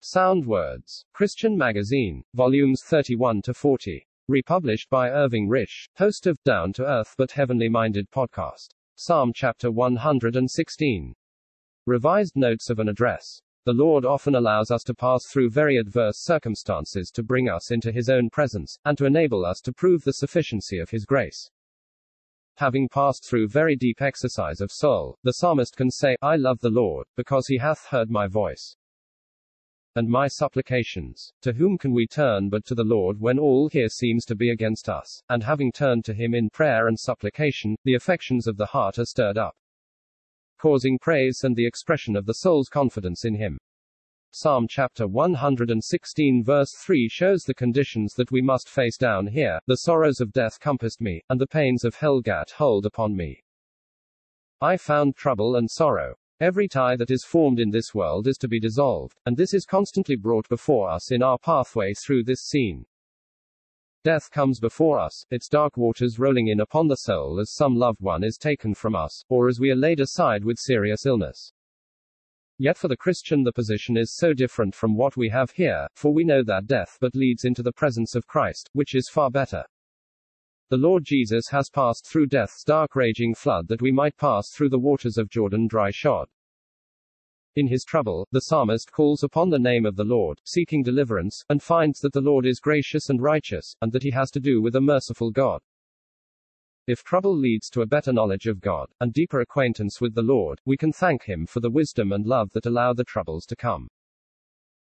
[0.00, 1.04] Sound Words.
[1.12, 2.22] Christian Magazine.
[2.32, 4.06] Volumes 31 to 40.
[4.28, 8.68] Republished by Irving Risch, host of Down to Earth but Heavenly Minded podcast.
[8.94, 11.16] Psalm chapter 116.
[11.86, 13.42] Revised notes of an address.
[13.64, 17.90] The Lord often allows us to pass through very adverse circumstances to bring us into
[17.90, 21.50] His own presence, and to enable us to prove the sufficiency of His grace.
[22.58, 26.70] Having passed through very deep exercise of soul, the psalmist can say, I love the
[26.70, 28.76] Lord, because he hath heard my voice
[29.98, 31.32] and my supplications.
[31.42, 34.50] To whom can we turn but to the Lord when all here seems to be
[34.50, 35.22] against us?
[35.28, 39.04] And having turned to him in prayer and supplication, the affections of the heart are
[39.04, 39.56] stirred up,
[40.58, 43.58] causing praise and the expression of the soul's confidence in him.
[44.30, 49.58] Psalm chapter 116 verse 3 shows the conditions that we must face down here.
[49.66, 53.42] The sorrows of death compassed me, and the pains of hell gat hold upon me.
[54.60, 56.14] I found trouble and sorrow.
[56.40, 59.66] Every tie that is formed in this world is to be dissolved, and this is
[59.66, 62.86] constantly brought before us in our pathway through this scene.
[64.04, 68.00] Death comes before us, its dark waters rolling in upon the soul as some loved
[68.00, 71.52] one is taken from us, or as we are laid aside with serious illness.
[72.56, 76.14] Yet for the Christian the position is so different from what we have here, for
[76.14, 79.64] we know that death but leads into the presence of Christ, which is far better.
[80.70, 84.68] The Lord Jesus has passed through death's dark raging flood that we might pass through
[84.68, 86.28] the waters of Jordan dry shod.
[87.56, 91.62] In his trouble, the psalmist calls upon the name of the Lord, seeking deliverance, and
[91.62, 94.76] finds that the Lord is gracious and righteous, and that he has to do with
[94.76, 95.62] a merciful God.
[96.86, 100.60] If trouble leads to a better knowledge of God, and deeper acquaintance with the Lord,
[100.66, 103.88] we can thank him for the wisdom and love that allow the troubles to come.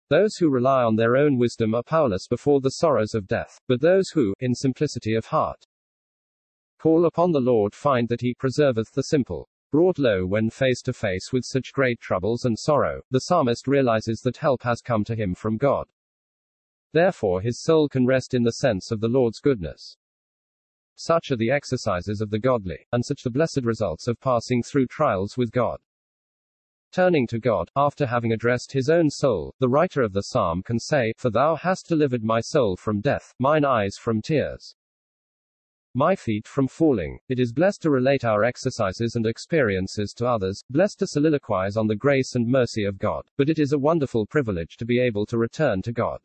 [0.09, 3.81] Those who rely on their own wisdom are powerless before the sorrows of death, but
[3.81, 5.65] those who, in simplicity of heart,
[6.83, 9.47] Call upon the Lord find that he preserveth the simple.
[9.71, 14.19] Brought low when face to face with such great troubles and sorrow, the psalmist realizes
[14.19, 15.87] that help has come to him from God.
[16.91, 19.95] Therefore his soul can rest in the sense of the Lord's goodness.
[20.95, 24.87] Such are the exercises of the godly, and such the blessed results of passing through
[24.87, 25.79] trials with God.
[26.91, 30.79] Turning to God, after having addressed his own soul, the writer of the psalm can
[30.79, 34.75] say, For thou hast delivered my soul from death, mine eyes from tears
[35.95, 37.19] my feet from falling.
[37.29, 41.87] It is blessed to relate our exercises and experiences to others, blessed to soliloquize on
[41.87, 45.25] the grace and mercy of God, but it is a wonderful privilege to be able
[45.27, 46.19] to return to God.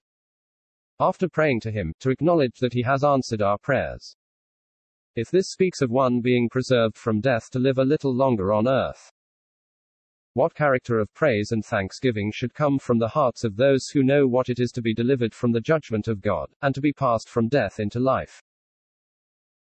[1.00, 4.16] After praying to Him, to acknowledge that He has answered our prayers.
[5.14, 8.66] If this speaks of one being preserved from death to live a little longer on
[8.66, 9.12] earth,
[10.34, 14.26] what character of praise and thanksgiving should come from the hearts of those who know
[14.26, 17.28] what it is to be delivered from the judgment of God, and to be passed
[17.28, 18.42] from death into life?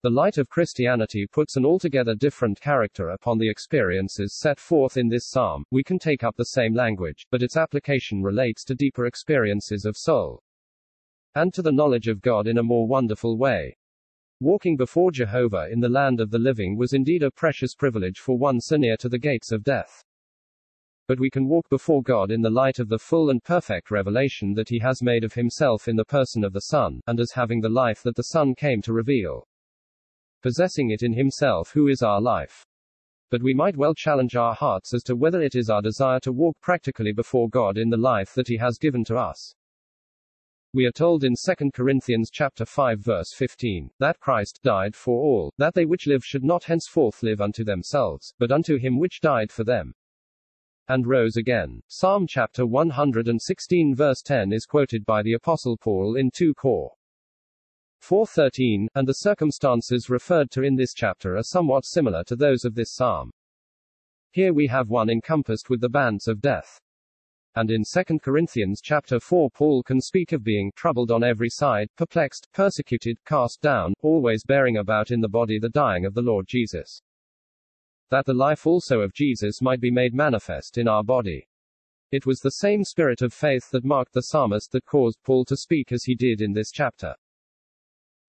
[0.07, 5.09] The light of Christianity puts an altogether different character upon the experiences set forth in
[5.09, 5.65] this psalm.
[5.69, 9.97] We can take up the same language, but its application relates to deeper experiences of
[9.97, 10.41] soul
[11.35, 13.75] and to the knowledge of God in a more wonderful way.
[14.39, 18.37] Walking before Jehovah in the land of the living was indeed a precious privilege for
[18.37, 20.05] one so near to the gates of death.
[21.09, 24.53] But we can walk before God in the light of the full and perfect revelation
[24.53, 27.59] that He has made of Himself in the person of the Son, and as having
[27.59, 29.45] the life that the Son came to reveal
[30.47, 32.65] possessing it in himself who is our life.
[33.29, 36.31] But we might well challenge our hearts as to whether it is our desire to
[36.31, 39.55] walk practically before God in the life that he has given to us.
[40.73, 45.53] We are told in 2 Corinthians chapter 5 verse 15, that Christ died for all,
[45.57, 49.51] that they which live should not henceforth live unto themselves, but unto him which died
[49.51, 49.95] for them.
[50.87, 51.81] And rose again.
[51.89, 56.96] Psalm chapter 116 verse 10 is quoted by the Apostle Paul in 2 Cor.
[58.01, 62.75] 4.13, and the circumstances referred to in this chapter are somewhat similar to those of
[62.75, 63.31] this psalm.
[64.31, 66.79] Here we have one encompassed with the bands of death.
[67.55, 71.89] And in 2 Corinthians chapter 4 Paul can speak of being troubled on every side,
[71.97, 76.45] perplexed, persecuted, cast down, always bearing about in the body the dying of the Lord
[76.47, 77.01] Jesus.
[78.11, 81.47] That the life also of Jesus might be made manifest in our body.
[82.11, 85.57] It was the same spirit of faith that marked the psalmist that caused Paul to
[85.57, 87.15] speak as he did in this chapter.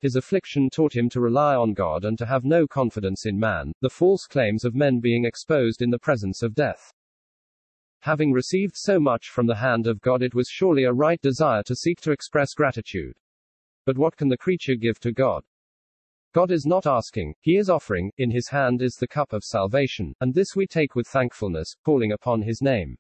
[0.01, 3.73] His affliction taught him to rely on God and to have no confidence in man,
[3.81, 6.93] the false claims of men being exposed in the presence of death.
[8.01, 11.65] Having received so much from the hand of God, it was surely a right desire
[11.65, 13.19] to seek to express gratitude.
[13.85, 15.43] But what can the creature give to God?
[16.33, 20.15] God is not asking, he is offering, in his hand is the cup of salvation,
[20.21, 22.97] and this we take with thankfulness, calling upon his name.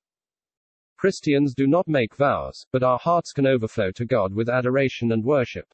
[0.97, 5.23] Christians do not make vows, but our hearts can overflow to God with adoration and
[5.23, 5.73] worship.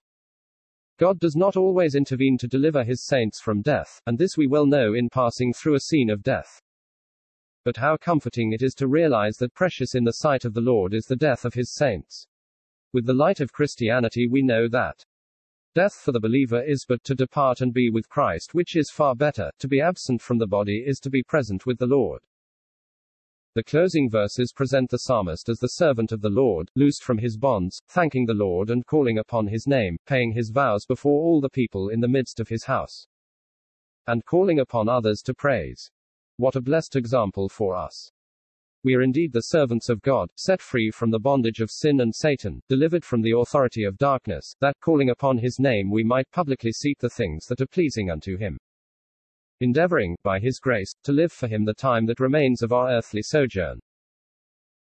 [0.97, 4.67] God does not always intervene to deliver his saints from death, and this we well
[4.67, 6.63] know in passing through a scene of death.
[7.65, 10.95] But how comforting it is to realize that precious in the sight of the Lord
[10.95, 12.27] is the death of his saints.
[12.93, 15.05] With the light of Christianity, we know that
[15.75, 19.17] death for the believer is but to depart and be with Christ, which is far
[19.17, 19.51] better.
[19.59, 22.23] To be absent from the body is to be present with the Lord.
[23.55, 27.37] The closing verses present the psalmist as the servant of the Lord, loosed from his
[27.37, 31.49] bonds, thanking the Lord and calling upon his name, paying his vows before all the
[31.49, 33.07] people in the midst of his house,
[34.09, 35.89] and calling upon others to praise.
[36.37, 38.11] What a blessed example for us.
[38.83, 42.13] We are indeed the servants of God, set free from the bondage of sin and
[42.13, 46.73] Satan, delivered from the authority of darkness, that, calling upon his name, we might publicly
[46.73, 48.59] seek the things that are pleasing unto him.
[49.61, 53.23] Endeavoring, by his grace, to live for him the time that remains of our earthly
[53.23, 53.81] sojourn.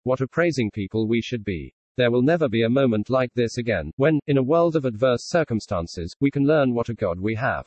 [0.04, 1.74] What a praising people we should be.
[1.98, 5.28] There will never be a moment like this again, when, in a world of adverse
[5.28, 7.66] circumstances, we can learn what a God we have.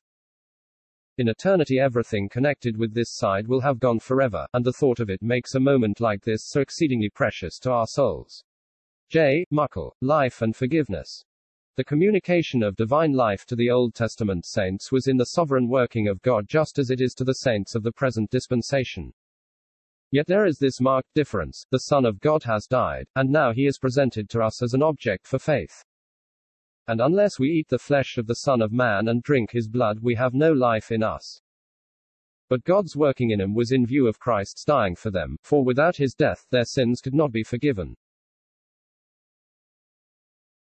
[1.18, 5.10] In eternity, everything connected with this side will have gone forever, and the thought of
[5.10, 8.42] it makes a moment like this so exceedingly precious to our souls.
[9.10, 9.44] J.
[9.50, 11.24] Muckle, Life and Forgiveness.
[11.74, 16.06] The communication of divine life to the Old Testament saints was in the sovereign working
[16.06, 19.14] of God just as it is to the saints of the present dispensation.
[20.10, 23.64] Yet there is this marked difference the Son of God has died, and now he
[23.64, 25.82] is presented to us as an object for faith.
[26.88, 30.00] And unless we eat the flesh of the Son of Man and drink his blood,
[30.02, 31.40] we have no life in us.
[32.50, 35.96] But God's working in him was in view of Christ's dying for them, for without
[35.96, 37.96] his death their sins could not be forgiven.